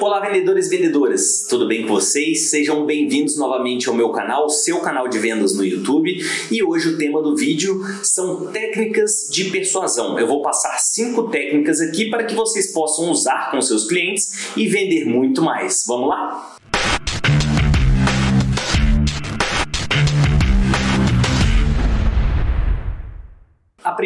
Olá, 0.00 0.18
vendedores 0.18 0.66
e 0.66 0.70
vendedoras, 0.70 1.46
tudo 1.46 1.68
bem 1.68 1.82
com 1.82 1.88
vocês? 1.88 2.48
Sejam 2.48 2.86
bem-vindos 2.86 3.36
novamente 3.36 3.86
ao 3.86 3.94
meu 3.94 4.08
canal, 4.08 4.48
seu 4.48 4.80
canal 4.80 5.06
de 5.08 5.18
vendas 5.18 5.54
no 5.54 5.62
YouTube. 5.62 6.24
E 6.50 6.62
hoje 6.62 6.88
o 6.88 6.96
tema 6.96 7.20
do 7.20 7.36
vídeo 7.36 7.82
são 8.02 8.46
técnicas 8.46 9.28
de 9.30 9.50
persuasão. 9.50 10.18
Eu 10.18 10.26
vou 10.26 10.40
passar 10.40 10.78
cinco 10.78 11.24
técnicas 11.24 11.82
aqui 11.82 12.08
para 12.08 12.24
que 12.24 12.34
vocês 12.34 12.72
possam 12.72 13.10
usar 13.10 13.50
com 13.50 13.60
seus 13.60 13.86
clientes 13.86 14.56
e 14.56 14.66
vender 14.66 15.04
muito 15.04 15.42
mais. 15.42 15.84
Vamos 15.86 16.08
lá? 16.08 16.56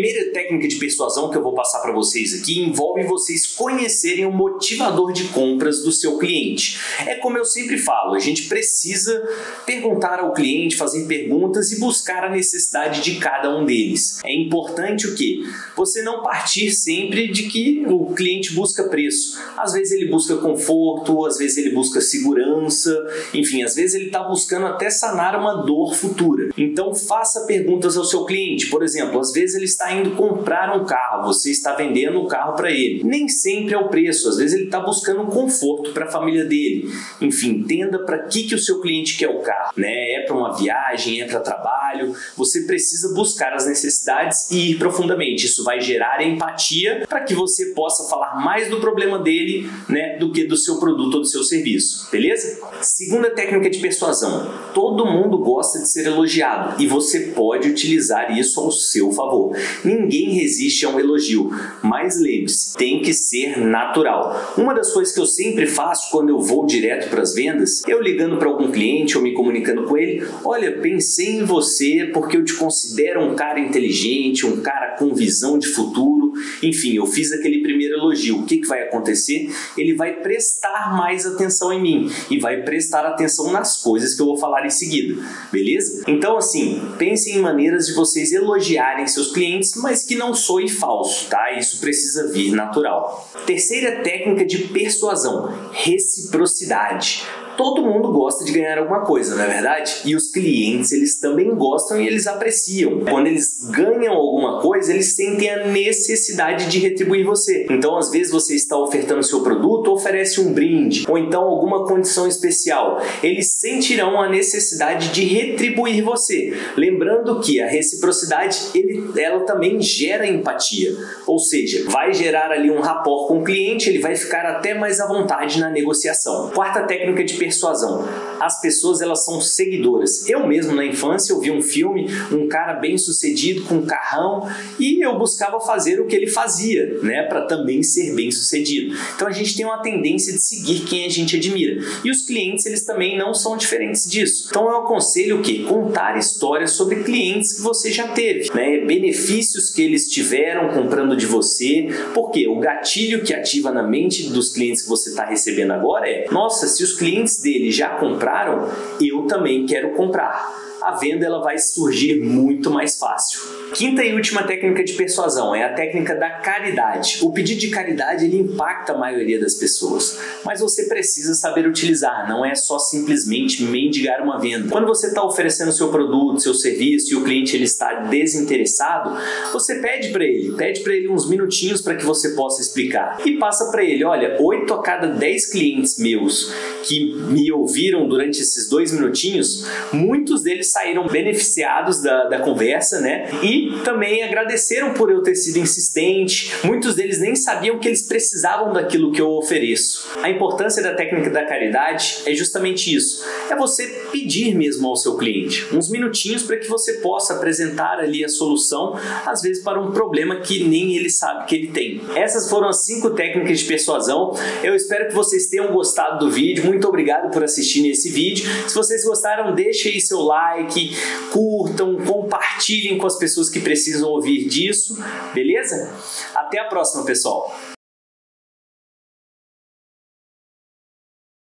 Primeira 0.00 0.32
técnica 0.32 0.66
de 0.66 0.76
persuasão 0.76 1.28
que 1.28 1.36
eu 1.36 1.42
vou 1.42 1.52
passar 1.52 1.80
para 1.80 1.92
vocês 1.92 2.32
aqui 2.32 2.58
envolve 2.58 3.02
vocês 3.02 3.46
conhecerem 3.46 4.24
o 4.24 4.32
motivador 4.32 5.12
de 5.12 5.24
compras 5.24 5.82
do 5.82 5.92
seu 5.92 6.16
cliente. 6.16 6.80
É 7.06 7.16
como 7.16 7.36
eu 7.36 7.44
sempre 7.44 7.76
falo, 7.76 8.14
a 8.14 8.18
gente 8.18 8.48
precisa 8.48 9.22
perguntar 9.66 10.18
ao 10.20 10.32
cliente, 10.32 10.74
fazer 10.74 11.04
perguntas 11.04 11.70
e 11.72 11.78
buscar 11.78 12.24
a 12.24 12.30
necessidade 12.30 13.02
de 13.02 13.20
cada 13.20 13.54
um 13.54 13.66
deles. 13.66 14.20
É 14.24 14.34
importante 14.34 15.06
o 15.06 15.14
que? 15.14 15.42
Você 15.76 16.00
não 16.00 16.22
partir 16.22 16.70
sempre 16.70 17.30
de 17.30 17.42
que 17.42 17.84
o 17.86 18.14
cliente 18.14 18.54
busca 18.54 18.84
preço. 18.84 19.38
Às 19.54 19.74
vezes 19.74 19.92
ele 19.92 20.10
busca 20.10 20.36
conforto, 20.36 21.26
às 21.26 21.36
vezes 21.36 21.58
ele 21.58 21.74
busca 21.74 22.00
segurança, 22.00 22.96
enfim, 23.34 23.62
às 23.62 23.74
vezes 23.74 23.96
ele 23.96 24.06
está 24.06 24.22
buscando 24.22 24.64
até 24.64 24.88
sanar 24.88 25.38
uma 25.38 25.62
dor 25.66 25.94
futura. 25.94 26.48
Então 26.56 26.94
faça 26.94 27.44
perguntas 27.44 27.98
ao 27.98 28.04
seu 28.04 28.24
cliente. 28.24 28.68
Por 28.68 28.82
exemplo, 28.82 29.20
às 29.20 29.30
vezes 29.32 29.56
ele 29.56 29.66
está 29.66 29.89
indo 29.94 30.12
comprar 30.12 30.76
um 30.76 30.84
carro, 30.84 31.26
você 31.26 31.50
está 31.50 31.74
vendendo 31.74 32.18
o 32.18 32.24
um 32.24 32.28
carro 32.28 32.54
para 32.54 32.70
ele. 32.70 33.02
Nem 33.04 33.28
sempre 33.28 33.74
é 33.74 33.78
o 33.78 33.88
preço, 33.88 34.28
às 34.28 34.36
vezes 34.36 34.54
ele 34.54 34.64
está 34.66 34.80
buscando 34.80 35.22
um 35.22 35.26
conforto 35.26 35.92
para 35.92 36.06
a 36.06 36.10
família 36.10 36.44
dele. 36.44 36.90
Enfim, 37.20 37.50
entenda 37.50 37.98
para 37.98 38.18
que, 38.20 38.44
que 38.44 38.54
o 38.54 38.58
seu 38.58 38.80
cliente 38.80 39.16
quer 39.16 39.28
o 39.28 39.40
carro. 39.40 39.72
Né? 39.76 40.12
É 40.12 40.20
para 40.26 40.36
uma 40.36 40.56
viagem, 40.56 41.20
é 41.20 41.26
para 41.26 41.40
trabalho. 41.40 42.14
Você 42.36 42.62
precisa 42.62 43.14
buscar 43.14 43.52
as 43.52 43.66
necessidades 43.66 44.50
e 44.50 44.72
ir 44.72 44.78
profundamente. 44.78 45.46
Isso 45.46 45.64
vai 45.64 45.80
gerar 45.80 46.22
empatia 46.22 47.04
para 47.08 47.20
que 47.20 47.34
você 47.34 47.66
possa 47.66 48.08
falar 48.08 48.36
mais 48.44 48.68
do 48.68 48.80
problema 48.80 49.18
dele 49.18 49.70
né, 49.88 50.16
do 50.18 50.32
que 50.32 50.44
do 50.44 50.56
seu 50.56 50.78
produto 50.78 51.14
ou 51.14 51.20
do 51.20 51.26
seu 51.26 51.42
serviço. 51.42 52.08
Beleza? 52.10 52.60
Segunda 52.80 53.30
técnica 53.30 53.70
de 53.70 53.78
persuasão. 53.78 54.50
Todo 54.74 55.06
mundo 55.06 55.38
gosta 55.38 55.78
de 55.80 55.88
ser 55.88 56.06
elogiado 56.06 56.80
e 56.82 56.86
você 56.86 57.20
pode 57.34 57.68
utilizar 57.68 58.36
isso 58.36 58.60
ao 58.60 58.70
seu 58.70 59.12
favor. 59.12 59.56
Ninguém 59.84 60.34
resiste 60.34 60.84
a 60.84 60.90
um 60.90 61.00
elogio, 61.00 61.50
mas 61.82 62.20
lembre-se, 62.20 62.76
tem 62.76 63.00
que 63.00 63.12
ser 63.12 63.58
natural. 63.58 64.54
Uma 64.56 64.74
das 64.74 64.92
coisas 64.92 65.14
que 65.14 65.20
eu 65.20 65.26
sempre 65.26 65.66
faço 65.66 66.10
quando 66.10 66.30
eu 66.30 66.40
vou 66.40 66.66
direto 66.66 67.08
para 67.08 67.22
as 67.22 67.34
vendas, 67.34 67.82
eu 67.88 68.00
ligando 68.00 68.36
para 68.36 68.48
algum 68.48 68.70
cliente 68.70 69.16
ou 69.16 69.22
me 69.22 69.32
comunicando 69.32 69.84
com 69.84 69.96
ele, 69.96 70.26
olha, 70.44 70.78
pensei 70.80 71.36
em 71.36 71.44
você 71.44 72.10
porque 72.12 72.36
eu 72.36 72.44
te 72.44 72.54
considero 72.54 73.22
um 73.22 73.34
cara 73.34 73.58
inteligente, 73.58 74.46
um 74.46 74.60
cara 74.60 74.96
com 74.98 75.14
visão 75.14 75.58
de 75.58 75.68
futuro. 75.68 76.32
Enfim, 76.62 76.96
eu 76.96 77.06
fiz 77.06 77.32
aquele 77.32 77.62
primeiro 77.62 77.79
elogio. 78.00 78.40
O 78.40 78.46
que, 78.46 78.58
que 78.58 78.66
vai 78.66 78.82
acontecer? 78.82 79.50
Ele 79.76 79.94
vai 79.94 80.14
prestar 80.14 80.96
mais 80.96 81.26
atenção 81.26 81.72
em 81.72 81.80
mim 81.80 82.12
e 82.30 82.38
vai 82.38 82.62
prestar 82.62 83.06
atenção 83.06 83.52
nas 83.52 83.82
coisas 83.82 84.14
que 84.14 84.22
eu 84.22 84.26
vou 84.26 84.36
falar 84.36 84.66
em 84.66 84.70
seguida, 84.70 85.22
beleza? 85.52 86.04
Então, 86.06 86.36
assim, 86.36 86.80
pensem 86.98 87.36
em 87.36 87.40
maneiras 87.40 87.86
de 87.86 87.94
vocês 87.94 88.32
elogiarem 88.32 89.06
seus 89.06 89.32
clientes 89.32 89.74
mas 89.76 90.04
que 90.04 90.14
não 90.14 90.34
soe 90.34 90.68
falso, 90.68 91.28
tá? 91.28 91.52
Isso 91.52 91.80
precisa 91.80 92.28
vir 92.28 92.52
natural. 92.52 93.28
Terceira 93.46 94.02
técnica 94.02 94.44
de 94.44 94.58
persuasão: 94.68 95.52
reciprocidade 95.72 97.24
todo 97.60 97.82
mundo 97.82 98.10
gosta 98.10 98.42
de 98.42 98.52
ganhar 98.52 98.78
alguma 98.78 99.04
coisa, 99.04 99.34
não 99.34 99.44
é 99.44 99.46
verdade? 99.46 100.00
E 100.06 100.16
os 100.16 100.30
clientes, 100.30 100.92
eles 100.92 101.20
também 101.20 101.54
gostam 101.54 102.00
e 102.00 102.06
eles 102.06 102.26
apreciam. 102.26 103.00
Quando 103.00 103.26
eles 103.26 103.68
ganham 103.70 104.14
alguma 104.14 104.62
coisa, 104.62 104.94
eles 104.94 105.14
sentem 105.14 105.50
a 105.50 105.66
necessidade 105.66 106.70
de 106.70 106.78
retribuir 106.78 107.22
você. 107.22 107.66
Então, 107.68 107.98
às 107.98 108.10
vezes, 108.10 108.32
você 108.32 108.54
está 108.54 108.78
ofertando 108.78 109.22
seu 109.22 109.42
produto, 109.42 109.92
oferece 109.92 110.40
um 110.40 110.54
brinde, 110.54 111.04
ou 111.06 111.18
então 111.18 111.42
alguma 111.42 111.84
condição 111.86 112.26
especial. 112.26 112.98
Eles 113.22 113.52
sentirão 113.52 114.18
a 114.18 114.30
necessidade 114.30 115.10
de 115.10 115.24
retribuir 115.24 116.02
você. 116.02 116.56
Lembrando 116.78 117.40
que 117.40 117.60
a 117.60 117.66
reciprocidade, 117.66 118.58
ele, 118.74 119.12
ela 119.20 119.40
também 119.40 119.82
gera 119.82 120.26
empatia. 120.26 120.96
Ou 121.26 121.38
seja, 121.38 121.84
vai 121.90 122.14
gerar 122.14 122.50
ali 122.50 122.70
um 122.70 122.80
rapport 122.80 123.28
com 123.28 123.40
o 123.40 123.44
cliente, 123.44 123.90
ele 123.90 123.98
vai 123.98 124.16
ficar 124.16 124.46
até 124.46 124.72
mais 124.72 124.98
à 124.98 125.06
vontade 125.06 125.60
na 125.60 125.68
negociação. 125.68 126.50
Quarta 126.54 126.84
técnica 126.84 127.22
de 127.22 127.34
persuasão. 127.50 128.08
As 128.40 128.60
pessoas 128.60 129.00
elas 129.00 129.24
são 129.24 129.40
seguidoras. 129.40 130.28
Eu 130.28 130.46
mesmo 130.46 130.74
na 130.74 130.86
infância 130.86 131.32
eu 131.32 131.40
vi 131.40 131.50
um 131.50 131.60
filme, 131.60 132.06
um 132.32 132.48
cara 132.48 132.74
bem 132.74 132.96
sucedido 132.96 133.62
com 133.64 133.74
um 133.76 133.86
carrão 133.86 134.48
e 134.78 135.04
eu 135.04 135.18
buscava 135.18 135.60
fazer 135.60 136.00
o 136.00 136.06
que 136.06 136.14
ele 136.14 136.28
fazia, 136.28 136.98
né, 137.02 137.22
para 137.24 137.42
também 137.42 137.82
ser 137.82 138.14
bem 138.14 138.30
sucedido. 138.30 138.96
Então 139.14 139.26
a 139.26 139.32
gente 139.32 139.56
tem 139.56 139.66
uma 139.66 139.82
tendência 139.82 140.32
de 140.32 140.40
seguir 140.40 140.80
quem 140.80 141.04
a 141.04 141.08
gente 141.08 141.36
admira. 141.36 141.82
E 142.04 142.10
os 142.10 142.22
clientes 142.22 142.64
eles 142.66 142.84
também 142.84 143.18
não 143.18 143.34
são 143.34 143.56
diferentes 143.56 144.08
disso. 144.08 144.46
Então 144.48 144.70
eu 144.70 144.76
aconselho 144.78 145.40
o 145.40 145.42
que 145.42 145.64
contar 145.64 146.16
histórias 146.16 146.72
sobre 146.72 147.02
clientes 147.02 147.54
que 147.54 147.62
você 147.62 147.90
já 147.90 148.08
teve, 148.08 148.50
né, 148.54 148.78
benefícios 148.78 149.70
que 149.70 149.82
eles 149.82 150.08
tiveram 150.08 150.72
comprando 150.72 151.16
de 151.16 151.26
você, 151.26 151.88
porque 152.14 152.46
o 152.46 152.58
gatilho 152.60 153.22
que 153.22 153.34
ativa 153.34 153.70
na 153.70 153.82
mente 153.82 154.30
dos 154.30 154.50
clientes 154.50 154.82
que 154.82 154.88
você 154.88 155.10
está 155.10 155.24
recebendo 155.24 155.72
agora 155.72 156.08
é: 156.08 156.26
nossa, 156.30 156.68
se 156.68 156.82
os 156.82 156.92
clientes 156.92 157.39
dele 157.42 157.70
já 157.70 157.90
compraram, 157.90 158.68
eu 159.00 159.22
também 159.26 159.66
quero 159.66 159.94
comprar 159.94 160.60
a 160.80 160.92
venda 160.92 161.26
ela 161.26 161.42
vai 161.42 161.58
surgir 161.58 162.20
muito 162.20 162.70
mais 162.70 162.98
fácil. 162.98 163.40
Quinta 163.74 164.04
e 164.04 164.14
última 164.14 164.42
técnica 164.42 164.82
de 164.82 164.94
persuasão 164.94 165.54
é 165.54 165.62
a 165.62 165.72
técnica 165.72 166.14
da 166.14 166.28
caridade. 166.30 167.18
O 167.22 167.32
pedido 167.32 167.60
de 167.60 167.68
caridade 167.68 168.24
ele 168.24 168.38
impacta 168.38 168.92
a 168.92 168.98
maioria 168.98 169.38
das 169.38 169.54
pessoas, 169.54 170.18
mas 170.44 170.60
você 170.60 170.84
precisa 170.84 171.34
saber 171.34 171.66
utilizar, 171.66 172.28
não 172.28 172.44
é 172.44 172.54
só 172.54 172.78
simplesmente 172.78 173.62
mendigar 173.62 174.22
uma 174.22 174.38
venda. 174.38 174.68
Quando 174.68 174.86
você 174.86 175.08
está 175.08 175.24
oferecendo 175.24 175.72
seu 175.72 175.88
produto, 175.88 176.40
seu 176.40 176.54
serviço 176.54 177.12
e 177.12 177.16
o 177.16 177.22
cliente 177.22 177.56
ele 177.56 177.64
está 177.64 177.94
desinteressado, 178.02 179.16
você 179.52 179.76
pede 179.76 180.10
para 180.10 180.24
ele, 180.24 180.52
pede 180.56 180.80
para 180.80 180.94
ele 180.94 181.08
uns 181.08 181.28
minutinhos 181.28 181.80
para 181.80 181.94
que 181.94 182.04
você 182.04 182.30
possa 182.30 182.60
explicar 182.60 183.20
e 183.24 183.36
passa 183.38 183.70
para 183.70 183.84
ele, 183.84 184.04
olha, 184.04 184.36
8 184.40 184.74
a 184.74 184.82
cada 184.82 185.06
10 185.06 185.52
clientes 185.52 185.98
meus 185.98 186.52
que 186.82 187.14
me 187.14 187.52
ouviram 187.52 188.08
durante 188.08 188.40
esses 188.40 188.68
dois 188.68 188.92
minutinhos, 188.92 189.66
muitos 189.92 190.42
deles 190.42 190.72
saíram 190.72 191.06
beneficiados 191.06 192.02
da, 192.02 192.24
da 192.24 192.38
conversa, 192.40 193.00
né? 193.00 193.28
E 193.42 193.59
também 193.84 194.22
agradeceram 194.22 194.94
por 194.94 195.10
eu 195.10 195.22
ter 195.22 195.34
sido 195.34 195.58
insistente. 195.58 196.52
Muitos 196.64 196.94
deles 196.94 197.20
nem 197.20 197.34
sabiam 197.34 197.78
que 197.78 197.88
eles 197.88 198.02
precisavam 198.02 198.72
daquilo 198.72 199.12
que 199.12 199.20
eu 199.20 199.30
ofereço. 199.30 200.08
A 200.22 200.30
importância 200.30 200.82
da 200.82 200.94
técnica 200.94 201.30
da 201.30 201.44
caridade 201.44 202.18
é 202.26 202.34
justamente 202.34 202.94
isso: 202.94 203.24
é 203.50 203.56
você 203.56 203.86
pedir 204.12 204.54
mesmo 204.54 204.88
ao 204.88 204.96
seu 204.96 205.16
cliente 205.16 205.66
uns 205.72 205.88
minutinhos 205.88 206.42
para 206.42 206.56
que 206.56 206.68
você 206.68 206.94
possa 206.94 207.34
apresentar 207.34 207.98
ali 207.98 208.24
a 208.24 208.28
solução, 208.28 208.98
às 209.26 209.42
vezes 209.42 209.62
para 209.62 209.80
um 209.80 209.92
problema 209.92 210.36
que 210.36 210.64
nem 210.64 210.96
ele 210.96 211.10
sabe 211.10 211.46
que 211.46 211.54
ele 211.54 211.68
tem. 211.68 212.00
Essas 212.14 212.48
foram 212.48 212.68
as 212.68 212.84
cinco 212.84 213.10
técnicas 213.10 213.60
de 213.60 213.64
persuasão. 213.66 214.32
Eu 214.62 214.74
espero 214.74 215.08
que 215.08 215.14
vocês 215.14 215.46
tenham 215.46 215.72
gostado 215.72 216.24
do 216.24 216.30
vídeo. 216.30 216.64
Muito 216.64 216.86
obrigado 216.88 217.30
por 217.30 217.42
assistir 217.42 217.88
esse 217.88 218.10
vídeo. 218.10 218.48
Se 218.68 218.74
vocês 218.74 219.04
gostaram, 219.04 219.54
deixe 219.54 219.88
aí 219.88 220.00
seu 220.00 220.20
like, 220.20 220.96
curtam, 221.32 221.96
compartilhem 221.96 222.98
com 222.98 223.06
as 223.06 223.18
pessoas 223.18 223.48
que 223.50 223.60
precisam 223.60 224.08
ouvir 224.10 224.48
disso, 224.48 224.96
beleza? 225.34 225.94
Até 226.34 226.58
a 226.58 226.64
próxima, 226.64 227.04
pessoal! 227.04 227.54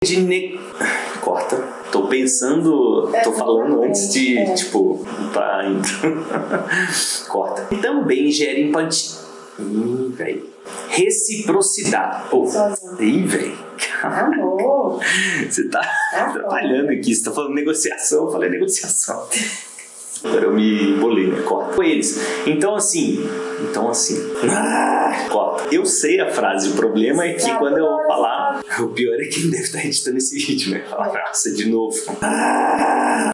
De 0.05 0.21
ne... 0.21 0.59
Corta. 1.21 1.57
Tô 1.91 2.09
pensando, 2.09 3.11
tô 3.23 3.33
é, 3.33 3.39
falando 3.39 3.83
antes 3.83 4.13
de, 4.13 4.37
é. 4.37 4.55
tipo, 4.55 5.03
tá 5.33 5.65
indo. 5.65 5.89
Corta. 7.29 7.75
E 7.75 7.79
também 7.79 8.31
gera 8.31 8.61
empatia. 8.61 9.21
Ih, 9.59 10.13
velho. 10.13 10.51
Reciprocidade. 10.89 12.29
Pô, 12.29 12.47
ih, 13.01 13.23
velho. 13.27 13.57
Amor. 14.03 15.01
Você 15.49 15.69
tá 15.69 15.81
atrapalhando 16.13 16.91
aqui, 16.91 17.15
você 17.15 17.25
tá 17.25 17.33
falando 17.33 17.55
negociação, 17.55 18.27
eu 18.27 18.33
falei 18.33 18.51
negociação. 18.51 19.27
Agora 20.25 20.45
eu 20.45 20.55
me 20.55 20.95
bolei, 20.95 21.27
né? 21.27 21.43
Corta. 21.43 21.75
Com 21.75 21.83
eles. 21.83 22.21
Então, 22.47 22.75
assim. 22.75 23.29
Então, 23.61 23.89
assim. 23.91 24.33
Ah, 24.51 25.27
corta. 25.31 25.75
Eu 25.75 25.85
sei 25.85 26.21
a 26.21 26.31
frase. 26.31 26.71
O 26.71 26.73
problema 26.75 27.25
é 27.25 27.35
que 27.35 27.51
quando 27.57 27.79
eu 27.79 27.87
vou 27.87 28.07
falar. 28.07 28.65
O 28.81 28.89
pior 28.89 29.15
é 29.21 29.27
que 29.27 29.41
ele 29.41 29.51
deve 29.51 29.65
estar 29.65 29.85
editando 29.85 30.17
esse 30.17 30.39
vídeo, 30.39 30.73
né? 30.73 30.85
Falar, 30.89 31.13
nossa, 31.13 31.53
de 31.53 31.69
novo. 31.69 31.97
Ah. 32.23 33.31